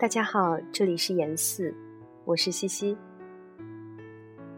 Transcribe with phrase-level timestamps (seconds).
[0.00, 1.74] 大家好，这里是严四，
[2.24, 2.96] 我是西西。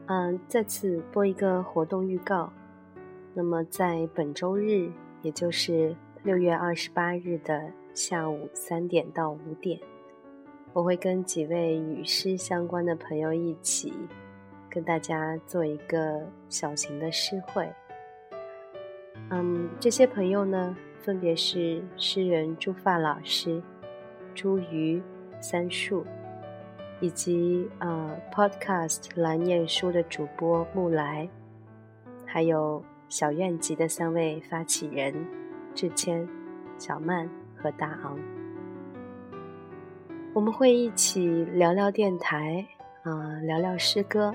[0.04, 2.52] 嗯，再次播一个活动预告。
[3.32, 4.92] 那么在本周日，
[5.22, 9.80] 也就是六月二十八日的下午三点到五点，
[10.74, 13.94] 我会跟几位与诗相关的朋友一起，
[14.68, 16.20] 跟大家做一个
[16.50, 17.66] 小型的诗会。
[19.30, 23.62] 嗯，这些朋友呢，分别是诗人朱发老师、
[24.34, 25.02] 朱瑜。
[25.40, 26.04] 三树，
[27.00, 31.28] 以及呃，Podcast 来念书的主播木来，
[32.26, 35.14] 还有小院集的三位发起人
[35.74, 36.28] 志谦、
[36.78, 38.18] 小曼和大昂，
[40.34, 42.64] 我们会一起聊聊电台
[43.02, 44.34] 啊，聊聊诗歌，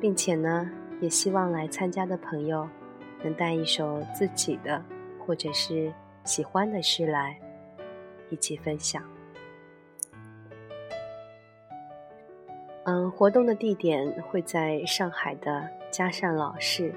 [0.00, 0.68] 并且呢，
[1.00, 2.68] 也希望来参加的朋友
[3.22, 4.84] 能带一首自己的
[5.24, 5.92] 或者是
[6.24, 7.38] 喜欢的诗来，
[8.30, 9.02] 一起分享。
[12.84, 16.94] 嗯，活动的地点会在上海的嘉善老市。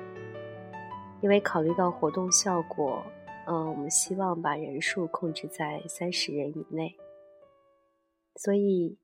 [1.21, 3.01] 因为考虑到活动效果，
[3.47, 6.95] 嗯，我们希望把人数控制在三十人以内。
[8.35, 8.97] 所以，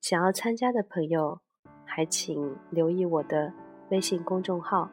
[0.00, 1.40] 想要参加的朋友，
[1.84, 3.52] 还请留意我的
[3.90, 4.88] 微信公众号，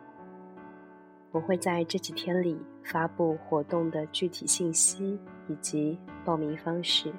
[1.31, 7.13] 我会在这几天里发布活动的具体信息以及报名方式。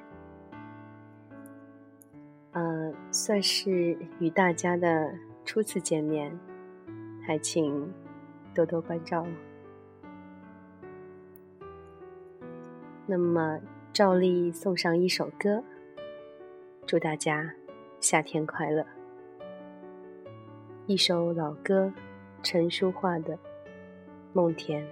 [2.54, 5.12] 呃，算是与大家的
[5.44, 6.38] 初次见面，
[7.26, 7.92] 还请
[8.54, 9.26] 多多关照。
[13.06, 13.60] 那么，
[13.92, 15.62] 照例送上一首歌，
[16.86, 17.52] 祝大家
[18.00, 18.86] 夏天快乐。
[20.86, 21.92] 一首老歌，
[22.42, 23.34] 陈淑桦的
[24.32, 24.82] 《梦田》。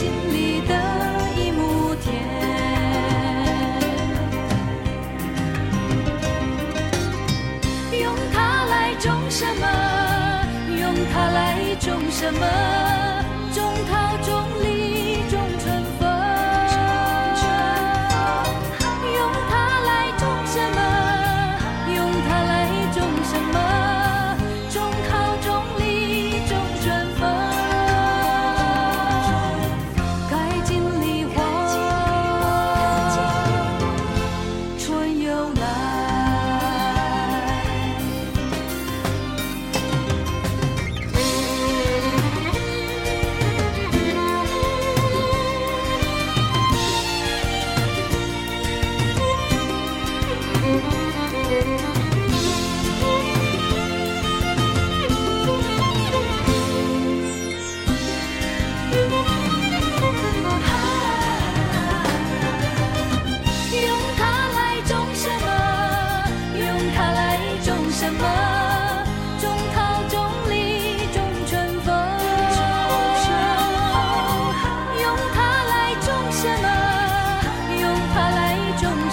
[0.00, 0.74] 心里的
[1.36, 2.08] 一亩田。
[8.00, 9.66] 用它来种什么？
[10.80, 12.99] 用它来种什么？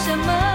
[0.08, 0.47] 怎么